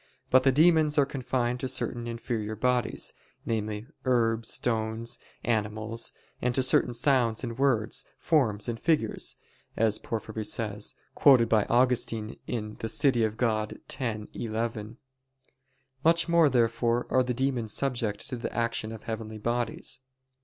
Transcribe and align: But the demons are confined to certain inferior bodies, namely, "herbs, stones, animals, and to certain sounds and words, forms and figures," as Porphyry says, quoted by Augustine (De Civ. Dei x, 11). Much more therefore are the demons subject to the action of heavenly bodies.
But 0.31 0.41
the 0.41 0.51
demons 0.51 0.97
are 0.97 1.05
confined 1.05 1.59
to 1.59 1.67
certain 1.67 2.07
inferior 2.07 2.55
bodies, 2.55 3.13
namely, 3.45 3.85
"herbs, 4.03 4.49
stones, 4.49 5.19
animals, 5.43 6.11
and 6.41 6.55
to 6.55 6.63
certain 6.63 6.95
sounds 6.95 7.43
and 7.43 7.55
words, 7.59 8.03
forms 8.17 8.67
and 8.67 8.79
figures," 8.79 9.35
as 9.77 9.99
Porphyry 9.99 10.43
says, 10.43 10.95
quoted 11.13 11.47
by 11.49 11.65
Augustine 11.65 12.35
(De 12.47 12.87
Civ. 12.89 13.13
Dei 13.37 13.79
x, 13.99 14.25
11). 14.33 14.97
Much 16.03 16.27
more 16.27 16.49
therefore 16.49 17.05
are 17.11 17.21
the 17.21 17.35
demons 17.35 17.71
subject 17.71 18.27
to 18.27 18.37
the 18.37 18.51
action 18.51 18.91
of 18.91 19.03
heavenly 19.03 19.37
bodies. 19.37 19.99